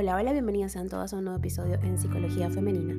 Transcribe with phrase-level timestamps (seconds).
[0.00, 2.94] Hola, hola, bienvenidas a todas a un nuevo episodio en Psicología Femenina.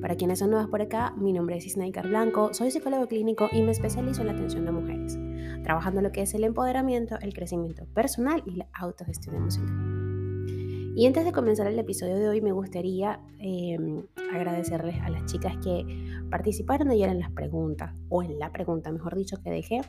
[0.00, 3.60] Para quienes son nuevas por acá, mi nombre es Isnaikar Blanco, soy psicólogo clínico y
[3.62, 5.18] me especializo en la atención a mujeres,
[5.64, 10.94] trabajando lo que es el empoderamiento, el crecimiento personal y la autogestión emocional.
[10.94, 15.56] Y antes de comenzar el episodio de hoy, me gustaría em, agradecerles a las chicas
[15.56, 15.84] que
[16.30, 19.80] participaron ayer en las preguntas, o en la pregunta, mejor dicho, que dejé.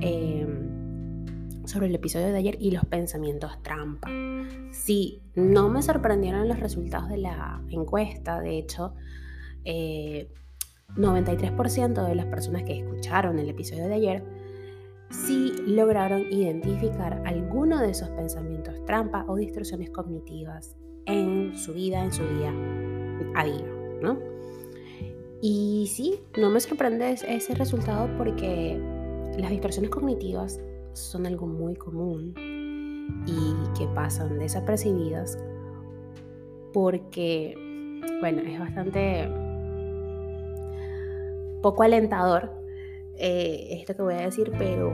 [0.00, 0.79] Em,
[1.70, 4.08] sobre el episodio de ayer y los pensamientos trampa.
[4.72, 8.94] Sí, no me sorprendieron los resultados de la encuesta, de hecho,
[9.64, 10.28] 93% eh,
[12.08, 14.24] de las personas que escucharon el episodio de ayer
[15.10, 20.76] sí lograron identificar alguno de esos pensamientos trampa o distorsiones cognitivas
[21.06, 22.54] en su vida, en su día
[23.34, 23.66] a día,
[24.00, 24.18] ¿no?
[25.42, 28.80] Y sí, no me sorprende ese resultado porque
[29.38, 30.60] las distorsiones cognitivas
[30.92, 32.34] son algo muy común
[33.26, 35.38] y que pasan desapercibidas
[36.72, 37.54] porque,
[38.20, 39.28] bueno, es bastante
[41.62, 42.50] poco alentador
[43.16, 44.90] eh, esto que voy a decir, pero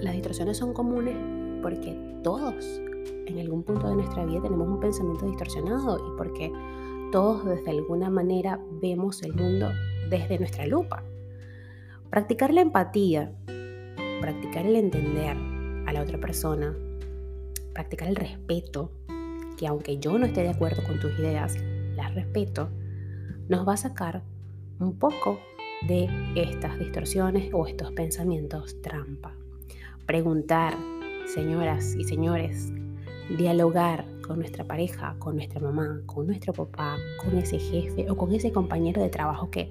[0.00, 1.16] las distorsiones son comunes
[1.62, 2.80] porque todos
[3.26, 6.52] en algún punto de nuestra vida tenemos un pensamiento distorsionado y porque
[7.10, 9.70] todos desde alguna manera vemos el mundo
[10.10, 11.02] desde nuestra lupa.
[12.10, 13.32] Practicar la empatía
[14.20, 15.36] practicar el entender
[15.86, 16.74] a la otra persona,
[17.72, 18.90] practicar el respeto,
[19.58, 21.56] que aunque yo no esté de acuerdo con tus ideas,
[21.96, 22.68] las respeto,
[23.48, 24.22] nos va a sacar
[24.78, 25.38] un poco
[25.86, 29.34] de estas distorsiones o estos pensamientos trampa.
[30.06, 30.74] Preguntar,
[31.26, 32.72] señoras y señores,
[33.36, 38.32] dialogar con nuestra pareja, con nuestra mamá, con nuestro papá, con ese jefe o con
[38.32, 39.70] ese compañero de trabajo que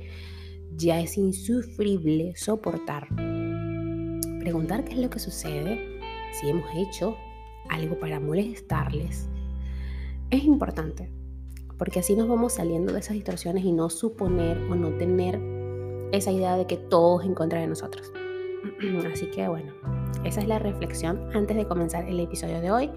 [0.75, 3.07] ya es insufrible soportar
[4.43, 6.01] preguntar qué es lo que sucede,
[6.33, 7.15] si hemos hecho
[7.69, 9.29] algo para molestarles,
[10.31, 11.09] es importante,
[11.77, 15.39] porque así nos vamos saliendo de esas distorsiones y no suponer o no tener
[16.11, 18.11] esa idea de que todo es en contra de nosotros.
[19.13, 19.73] Así que bueno,
[20.25, 22.91] esa es la reflexión antes de comenzar el episodio de hoy.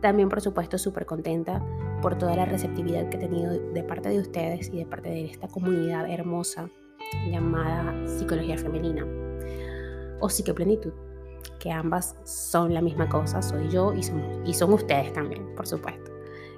[0.00, 1.62] También, por supuesto, súper contenta
[2.00, 5.26] por toda la receptividad que he tenido de parte de ustedes y de parte de
[5.26, 6.70] esta comunidad hermosa
[7.30, 9.04] llamada Psicología Femenina
[10.20, 10.92] o psicoplenitud,
[11.58, 15.66] que ambas son la misma cosa, soy yo y son, y son ustedes también, por
[15.66, 16.10] supuesto,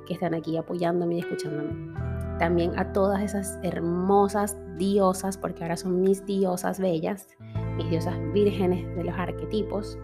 [0.06, 1.92] que están aquí apoyándome y escuchándome.
[2.38, 7.28] También a todas esas hermosas diosas, porque ahora son mis diosas bellas,
[7.76, 9.98] mis diosas vírgenes de los arquetipos,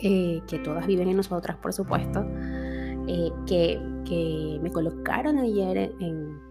[0.00, 2.24] eh, que todas viven en nosotras, por supuesto,
[3.06, 6.49] eh, que, que, me colocaron ayer en, en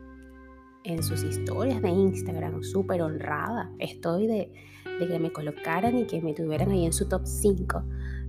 [1.03, 3.71] sus historias de Instagram, súper honrada.
[3.79, 4.51] Estoy de,
[4.99, 7.83] que me colocaran y que me tuvieran ahí en su top 5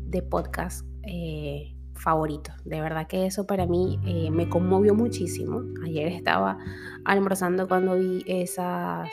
[0.06, 2.54] de podcast eh, favoritos.
[2.64, 5.62] De verdad que eso para mí eh, me conmovió muchísimo.
[5.84, 6.58] Ayer estaba
[7.04, 9.08] almorzando cuando vi esas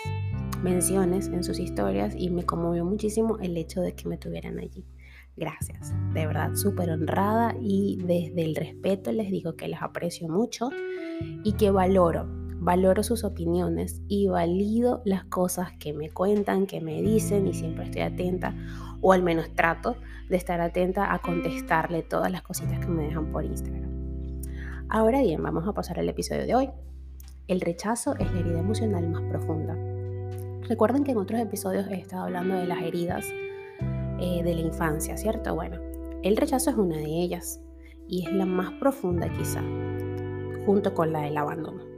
[0.63, 4.85] menciones en sus historias y me conmovió muchísimo el hecho de que me tuvieran allí.
[5.35, 10.71] Gracias, de verdad súper honrada y desde el respeto les digo que les aprecio mucho
[11.43, 17.01] y que valoro valoro sus opiniones y valido las cosas que me cuentan, que me
[17.01, 18.55] dicen y siempre estoy atenta,
[19.01, 19.95] o al menos trato
[20.29, 23.87] de estar atenta a contestarle todas las cositas que me dejan por Instagram.
[24.89, 26.69] Ahora bien, vamos a pasar al episodio de hoy.
[27.47, 29.75] El rechazo es la herida emocional más profunda.
[30.67, 33.25] Recuerden que en otros episodios he estado hablando de las heridas
[34.19, 35.55] eh, de la infancia, ¿cierto?
[35.55, 35.77] Bueno,
[36.23, 37.61] el rechazo es una de ellas
[38.07, 39.61] y es la más profunda quizá,
[40.65, 41.96] junto con la del abandono.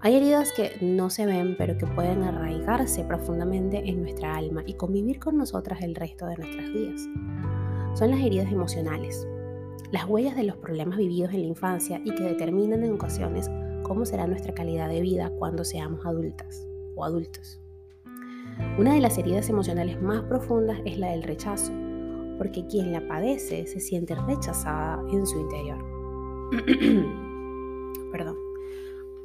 [0.00, 4.74] Hay heridas que no se ven, pero que pueden arraigarse profundamente en nuestra alma y
[4.74, 7.00] convivir con nosotras el resto de nuestras vidas.
[7.94, 9.26] Son las heridas emocionales,
[9.90, 13.50] las huellas de los problemas vividos en la infancia y que determinan en ocasiones
[13.84, 17.62] cómo será nuestra calidad de vida cuando seamos adultas o adultos.
[18.78, 21.72] Una de las heridas emocionales más profundas es la del rechazo,
[22.36, 27.16] porque quien la padece se siente rechazada en su interior.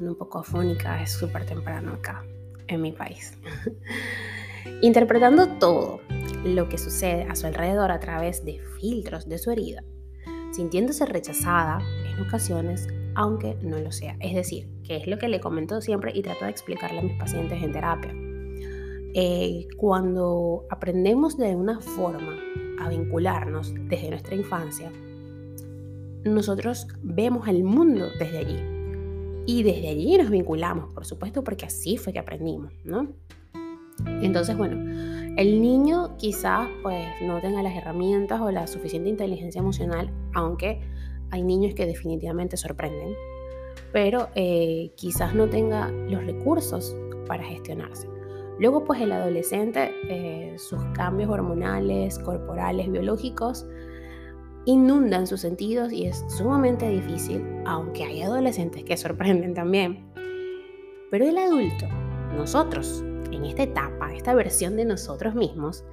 [0.02, 2.26] Un poco afónica, es súper temprano acá
[2.68, 3.38] en mi país.
[4.82, 6.02] Interpretando todo
[6.44, 9.84] lo que sucede a su alrededor a través de filtros de su herida,
[10.54, 14.18] sintiéndose rechazada en ocasiones, aunque no lo sea.
[14.20, 17.18] Es decir, que es lo que le comento siempre y trato de explicarle a mis
[17.20, 18.12] pacientes en terapia.
[19.14, 22.40] Eh, cuando aprendemos de una forma
[22.80, 24.92] a vincularnos desde nuestra infancia,
[26.24, 28.81] nosotros vemos el mundo desde allí
[29.46, 33.08] y desde allí nos vinculamos, por supuesto, porque así fue que aprendimos, ¿no?
[34.22, 34.78] Entonces, bueno,
[35.38, 40.82] el niño quizás pues no tenga las herramientas o la suficiente inteligencia emocional, aunque
[41.30, 43.16] hay niños que definitivamente sorprenden,
[43.94, 46.96] pero eh, quizás no tenga los recursos
[47.28, 48.08] para gestionarse.
[48.60, 53.66] Luego, pues el adolescente, eh, sus cambios hormonales, corporales, biológicos,
[54.66, 60.12] inundan sus sentidos y es sumamente difícil, aunque hay adolescentes que sorprenden también.
[61.10, 61.88] Pero el adulto,
[62.36, 65.84] nosotros, en esta etapa, esta versión de nosotros mismos,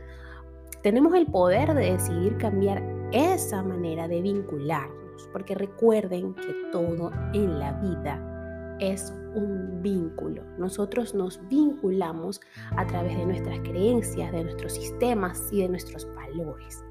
[0.83, 2.83] tenemos el poder de decidir cambiar
[3.13, 10.45] esa manera de vincularnos, porque recuerden que todo en la vida es un vínculo.
[10.57, 12.41] Nosotros nos vinculamos
[12.77, 16.85] a través de nuestras creencias, de nuestros sistemas y de nuestros valores.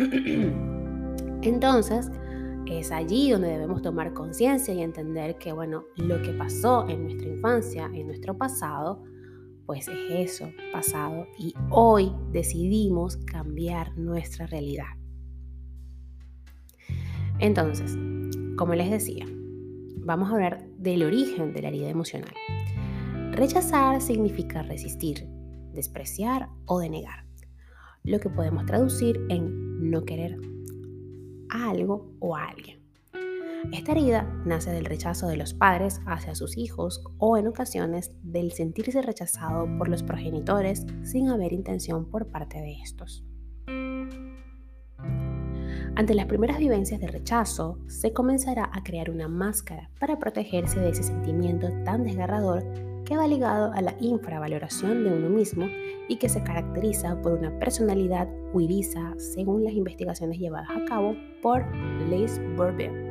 [1.42, 2.10] Entonces,
[2.66, 7.28] es allí donde debemos tomar conciencia y entender que, bueno, lo que pasó en nuestra
[7.28, 9.02] infancia, en nuestro pasado,
[9.66, 14.86] pues es eso, pasado, y hoy decidimos cambiar nuestra realidad.
[17.38, 17.96] Entonces,
[18.56, 19.26] como les decía,
[19.98, 22.34] vamos a hablar del origen de la herida emocional.
[23.32, 25.26] Rechazar significa resistir,
[25.72, 27.26] despreciar o denegar,
[28.02, 30.38] lo que podemos traducir en no querer
[31.50, 32.80] a algo o a alguien.
[33.72, 38.52] Esta herida nace del rechazo de los padres hacia sus hijos o en ocasiones del
[38.52, 43.24] sentirse rechazado por los progenitores sin haber intención por parte de estos.
[45.94, 50.90] Ante las primeras vivencias de rechazo, se comenzará a crear una máscara para protegerse de
[50.90, 52.64] ese sentimiento tan desgarrador
[53.04, 55.66] que va ligado a la infravaloración de uno mismo
[56.08, 61.64] y que se caracteriza por una personalidad huidiza, según las investigaciones llevadas a cabo por
[62.08, 63.10] Liz Bourbon.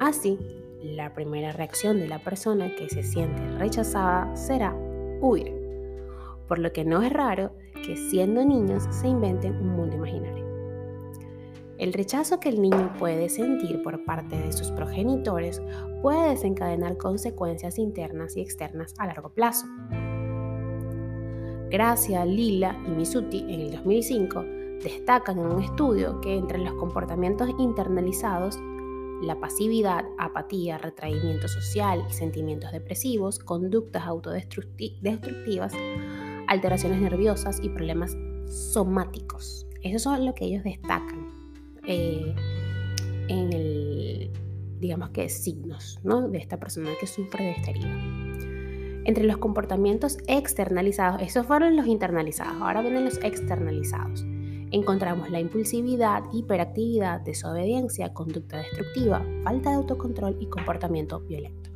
[0.00, 0.38] Así,
[0.82, 4.74] la primera reacción de la persona que se siente rechazada será
[5.20, 5.52] huir,
[6.46, 7.52] por lo que no es raro
[7.84, 10.37] que siendo niños se inventen un mundo imaginario.
[11.78, 15.62] El rechazo que el niño puede sentir por parte de sus progenitores
[16.02, 19.66] puede desencadenar consecuencias internas y externas a largo plazo.
[21.70, 24.42] Gracia, Lila y Misuti en el 2005
[24.82, 28.58] destacan en un estudio que entre los comportamientos internalizados
[29.22, 35.72] la pasividad, apatía, retraimiento social, sentimientos depresivos, conductas autodestructivas,
[36.48, 38.16] alteraciones nerviosas y problemas
[38.46, 39.66] somáticos.
[39.82, 41.27] Eso son lo que ellos destacan
[41.88, 42.34] eh,
[43.28, 44.30] en el,
[44.78, 47.90] digamos que, signos de esta persona que sufre de esta herida.
[49.04, 54.24] Entre los comportamientos externalizados, esos fueron los internalizados, ahora vienen los externalizados
[54.70, 61.70] encontramos la impulsividad, hiperactividad, desobediencia, conducta destructiva, falta de autocontrol y comportamiento violento.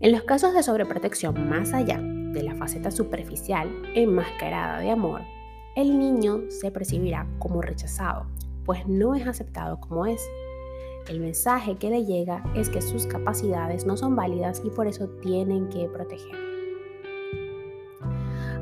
[0.00, 5.22] En los casos de sobreprotección más allá de la faceta superficial enmascarada de amor,
[5.76, 8.26] el niño se percibirá como rechazado,
[8.70, 10.30] pues no es aceptado como es.
[11.08, 15.08] El mensaje que le llega es que sus capacidades no son válidas y por eso
[15.22, 16.36] tienen que proteger.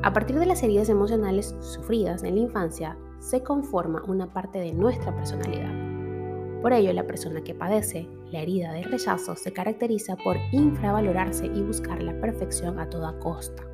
[0.02, 4.72] A partir de las heridas emocionales sufridas en la infancia, se conforma una parte de
[4.72, 6.62] nuestra personalidad.
[6.62, 11.60] Por ello, la persona que padece la herida de rechazo se caracteriza por infravalorarse y
[11.60, 13.67] buscar la perfección a toda costa.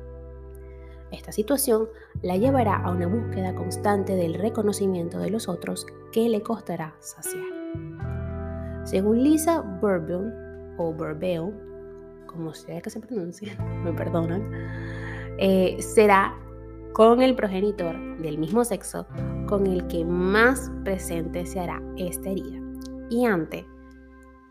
[1.15, 1.87] Esta situación
[2.21, 7.45] la llevará a una búsqueda constante del reconocimiento de los otros que le costará saciar.
[8.83, 10.33] Según Lisa Bourbon,
[10.77, 10.93] o
[12.27, 14.51] como sea que se pronuncie, me perdonan,
[15.37, 16.37] eh, será
[16.91, 19.07] con el progenitor del mismo sexo
[19.47, 22.59] con el que más presente se hará esta herida
[23.09, 23.65] y ante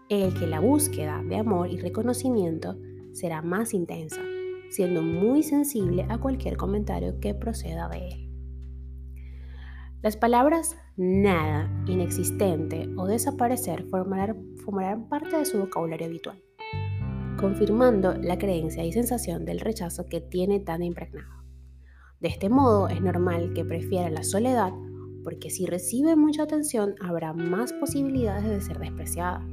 [0.09, 2.77] el que la búsqueda de amor y reconocimiento
[3.13, 4.21] será más intensa,
[4.75, 8.31] siendo muy sensible a cualquier comentario que proceda de él.
[10.03, 16.43] Las palabras nada, inexistente o desaparecer formarán parte de su vocabulario habitual
[17.45, 21.45] confirmando la creencia y sensación del rechazo que tiene tan impregnado.
[22.19, 24.73] De este modo es normal que prefiera la soledad
[25.23, 29.47] porque si recibe mucha atención habrá más posibilidades de ser despreciada.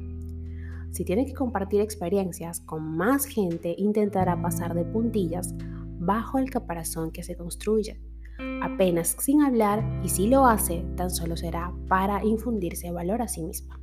[0.92, 5.56] Si tiene que compartir experiencias con más gente, intentará pasar de puntillas
[6.00, 8.02] bajo el caparazón que se construye,
[8.62, 13.42] apenas sin hablar y si lo hace, tan solo será para infundirse valor a sí
[13.42, 13.80] misma.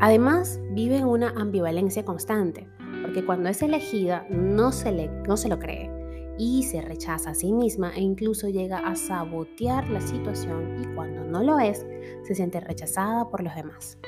[0.00, 2.68] Además, vive en una ambivalencia constante,
[3.02, 5.90] porque cuando es elegida no se, le, no se lo cree
[6.38, 11.24] y se rechaza a sí misma e incluso llega a sabotear la situación y cuando
[11.24, 11.84] no lo es,
[12.24, 13.98] se siente rechazada por los demás.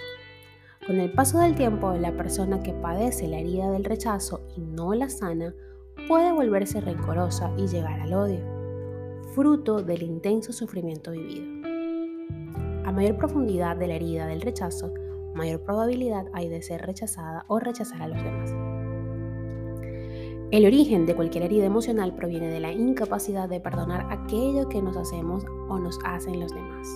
[0.86, 4.94] Con el paso del tiempo, la persona que padece la herida del rechazo y no
[4.94, 5.54] la sana
[6.08, 8.40] puede volverse rencorosa y llegar al odio,
[9.34, 11.44] fruto del intenso sufrimiento vivido.
[12.86, 14.92] A mayor profundidad de la herida del rechazo,
[15.34, 18.50] mayor probabilidad hay de ser rechazada o rechazar a los demás.
[20.50, 24.96] El origen de cualquier herida emocional proviene de la incapacidad de perdonar aquello que nos
[24.96, 26.88] hacemos o nos hacen los demás.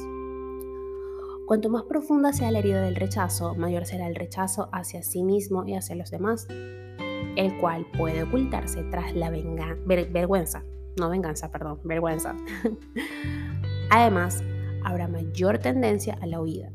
[1.47, 5.67] Cuanto más profunda sea la herida del rechazo, mayor será el rechazo hacia sí mismo
[5.67, 10.65] y hacia los demás, el cual puede ocultarse tras la vergüenza,
[10.99, 12.35] no venganza, perdón, vergüenza.
[13.91, 14.43] Además,
[14.85, 16.73] habrá mayor tendencia a la huida,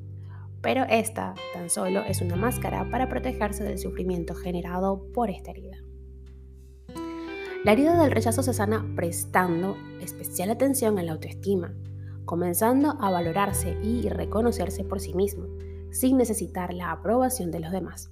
[0.61, 5.77] pero esta tan solo es una máscara para protegerse del sufrimiento generado por esta herida.
[7.65, 11.73] La herida del rechazo se sana prestando especial atención a la autoestima,
[12.29, 15.47] comenzando a valorarse y reconocerse por sí mismo,
[15.89, 18.11] sin necesitar la aprobación de los demás.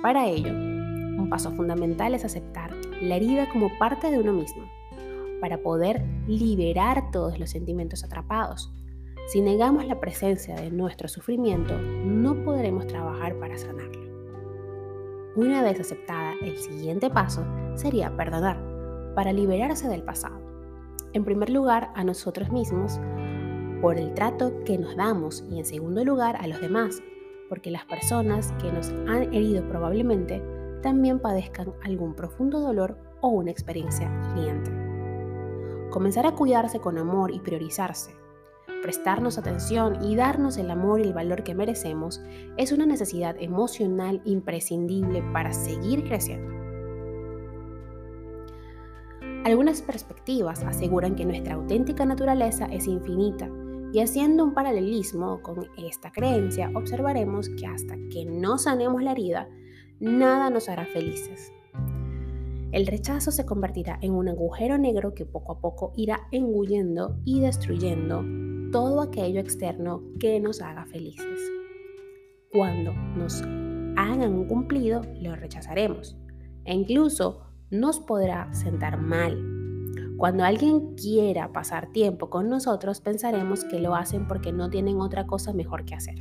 [0.00, 2.72] Para ello, un paso fundamental es aceptar
[3.02, 4.62] la herida como parte de uno mismo,
[5.40, 8.72] para poder liberar todos los sentimientos atrapados.
[9.26, 14.02] Si negamos la presencia de nuestro sufrimiento, no podremos trabajar para sanarlo.
[15.34, 18.56] Una vez aceptada, el siguiente paso sería perdonar
[19.16, 20.38] para liberarse del pasado.
[21.12, 23.00] En primer lugar, a nosotros mismos
[23.80, 27.02] por el trato que nos damos y en segundo lugar a los demás,
[27.48, 30.42] porque las personas que nos han herido probablemente
[30.82, 34.70] también padezcan algún profundo dolor o una experiencia hiriente.
[35.90, 38.14] Comenzar a cuidarse con amor y priorizarse,
[38.82, 42.20] prestarnos atención y darnos el amor y el valor que merecemos
[42.56, 46.56] es una necesidad emocional imprescindible para seguir creciendo.
[49.44, 53.48] Algunas perspectivas aseguran que nuestra auténtica naturaleza es infinita
[53.92, 59.48] y haciendo un paralelismo con esta creencia observaremos que hasta que no sanemos la herida,
[60.00, 61.52] nada nos hará felices.
[62.70, 67.40] El rechazo se convertirá en un agujero negro que poco a poco irá engullendo y
[67.40, 68.22] destruyendo
[68.70, 71.40] todo aquello externo que nos haga felices.
[72.52, 73.42] Cuando nos
[73.96, 76.16] hagan un cumplido, lo rechazaremos
[76.66, 77.40] e incluso
[77.70, 79.57] nos podrá sentar mal.
[80.18, 85.28] Cuando alguien quiera pasar tiempo con nosotros, pensaremos que lo hacen porque no tienen otra
[85.28, 86.16] cosa mejor que hacer.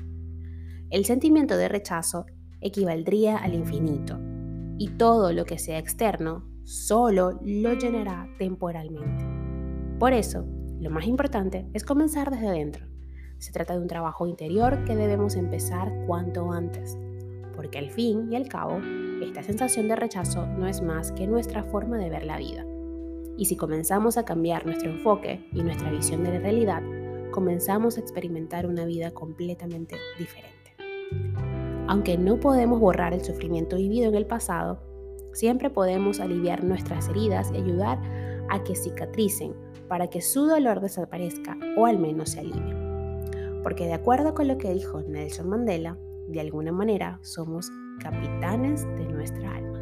[0.91, 2.27] El sentimiento de rechazo
[2.61, 4.19] equivaldría al infinito
[4.77, 9.25] y todo lo que sea externo solo lo llenará temporalmente.
[9.97, 10.45] Por eso,
[10.79, 12.85] lo más importante es comenzar desde dentro.
[13.39, 16.99] Se trata de un trabajo interior que debemos empezar cuanto antes,
[17.55, 18.79] porque al fin y al cabo
[19.23, 22.63] esta sensación de rechazo no es más que nuestra forma de ver la vida.
[23.37, 26.81] Y si comenzamos a cambiar nuestro enfoque y nuestra visión de la realidad,
[27.31, 30.75] comenzamos a experimentar una vida completamente diferente.
[31.87, 34.79] Aunque no podemos borrar el sufrimiento vivido en el pasado,
[35.33, 38.01] siempre podemos aliviar nuestras heridas y ayudar
[38.49, 39.53] a que cicatricen
[39.87, 42.75] para que su dolor desaparezca o al menos se alivie.
[43.63, 49.07] Porque de acuerdo con lo que dijo Nelson Mandela, de alguna manera somos capitanes de
[49.07, 49.76] nuestra alma.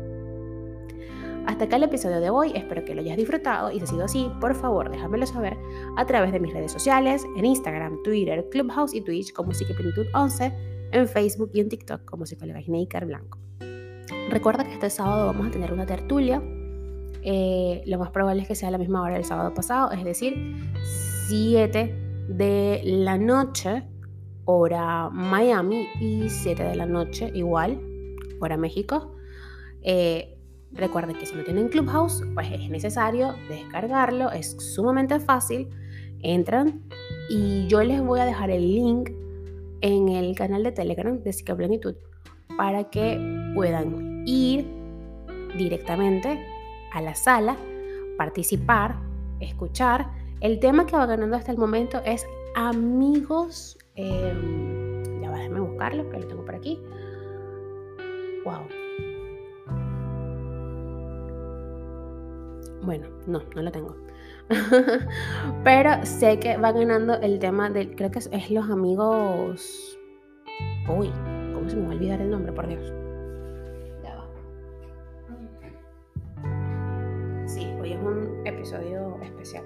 [1.47, 4.05] Hasta acá el episodio de hoy, espero que lo hayas disfrutado y si ha sido
[4.05, 5.57] así, por favor déjamelo saber
[5.95, 10.53] a través de mis redes sociales, en Instagram, Twitter, Clubhouse y Twitch como Psiqueplenitud 11,
[10.91, 13.37] en Facebook y en TikTok como Psicóloga Gineikar Blanco.
[14.29, 16.41] Recuerda que este sábado vamos a tener una tertulia,
[17.21, 20.03] eh, lo más probable es que sea a la misma hora del sábado pasado, es
[20.03, 20.35] decir,
[21.27, 23.83] 7 de la noche,
[24.45, 27.79] hora Miami, y 7 de la noche igual,
[28.41, 29.15] hora México.
[29.81, 30.34] Eh,
[30.75, 35.69] recuerden que si no tienen Clubhouse, pues es necesario descargarlo, es sumamente fácil.
[36.21, 36.81] Entran
[37.29, 39.11] y yo les voy a dejar el link
[39.81, 41.95] en el canal de Telegram de Psicoplenitud
[42.57, 43.19] para que
[43.53, 44.65] puedan ir
[45.57, 46.43] directamente
[46.93, 47.57] a la sala,
[48.17, 48.95] participar,
[49.39, 50.09] escuchar.
[50.41, 53.77] El tema que va ganando hasta el momento es amigos.
[53.95, 56.79] Em, ya va, buscarlo, que lo tengo por aquí.
[58.43, 58.84] Wow.
[62.85, 63.95] Bueno, no, no lo tengo.
[65.63, 67.95] Pero sé que va ganando el tema del.
[67.95, 69.97] Creo que es, los amigos.
[70.87, 71.11] Uy,
[71.53, 72.93] ¿cómo se me va a olvidar el nombre, por Dios?
[74.03, 74.27] Ya va.
[77.47, 79.63] Sí, hoy es un episodio especial.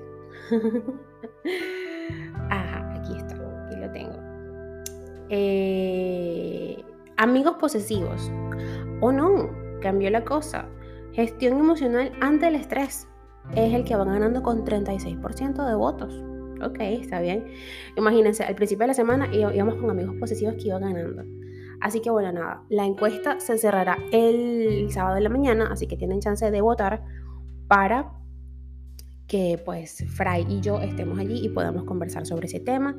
[2.49, 3.35] Ajá, aquí está,
[3.65, 4.15] aquí lo tengo.
[5.27, 6.81] Eh,
[7.17, 8.31] amigos posesivos.
[9.01, 9.49] O no,
[9.81, 10.69] cambió la cosa.
[11.11, 13.08] Gestión emocional ante el estrés
[13.55, 16.23] es el que va ganando con 36% de votos.
[16.61, 17.45] Ok, está bien.
[17.95, 21.23] Imagínense, al principio de la semana íbamos con amigos posesivos que iban ganando.
[21.81, 25.95] Así que bueno, nada, la encuesta se cerrará el sábado de la mañana, así que
[25.95, 27.03] tienen chance de votar
[27.69, 28.18] para
[29.29, 32.97] que pues Fry y yo estemos allí y podamos conversar sobre ese tema.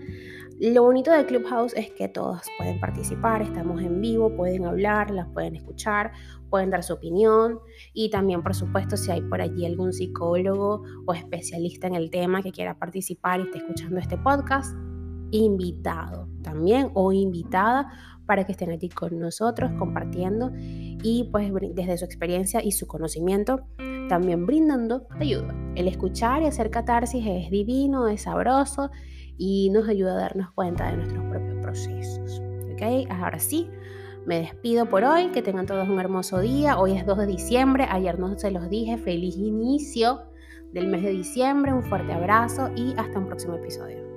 [0.60, 5.28] Lo bonito de Clubhouse es que todos pueden participar, estamos en vivo, pueden hablar, las
[5.28, 6.12] pueden escuchar,
[6.48, 7.58] pueden dar su opinión
[7.92, 12.42] y también por supuesto si hay por allí algún psicólogo o especialista en el tema
[12.42, 14.74] que quiera participar y esté escuchando este podcast,
[15.32, 17.90] invitado también o invitada
[18.26, 23.66] para que estén aquí con nosotros compartiendo y pues desde su experiencia y su conocimiento
[24.10, 25.54] también brindando ayuda.
[25.76, 28.90] El escuchar y hacer catarsis es divino, es sabroso
[29.38, 32.42] y nos ayuda a darnos cuenta de nuestros propios procesos.
[32.72, 33.08] ¿Ok?
[33.08, 33.70] Ahora sí,
[34.26, 36.76] me despido por hoy, que tengan todos un hermoso día.
[36.76, 40.22] Hoy es 2 de diciembre, ayer no se los dije, feliz inicio
[40.72, 44.09] del mes de diciembre, un fuerte abrazo y hasta un próximo episodio.